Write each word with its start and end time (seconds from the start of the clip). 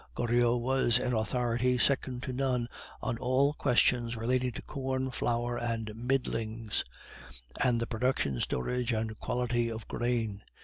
Goriot 0.15 0.59
was 0.59 0.97
an 0.97 1.13
authority 1.13 1.77
second 1.77 2.23
to 2.23 2.33
none 2.33 2.67
on 3.03 3.19
all 3.19 3.53
questions 3.53 4.15
relating 4.17 4.51
to 4.53 4.61
corn, 4.63 5.11
flour, 5.11 5.59
and 5.59 5.91
"middlings"; 5.95 6.83
and 7.63 7.79
the 7.79 7.85
production, 7.85 8.39
storage, 8.41 8.93
and 8.93 9.19
quality 9.19 9.69
of 9.69 9.87
grain. 9.87 10.41